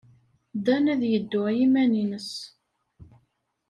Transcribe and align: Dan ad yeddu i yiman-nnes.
Dan 0.65 0.85
ad 0.93 1.01
yeddu 1.11 1.41
i 1.51 1.53
yiman-nnes. 1.59 2.31